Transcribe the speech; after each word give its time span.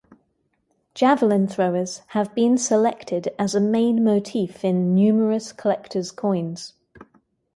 Javelin 0.95 1.47
throwers 1.47 2.01
have 2.07 2.33
been 2.33 2.57
selected 2.57 3.35
as 3.37 3.53
a 3.53 3.59
main 3.59 4.03
motif 4.03 4.65
in 4.65 4.95
numerous 4.95 5.53
collectors' 5.53 6.09
coins. 6.11 6.73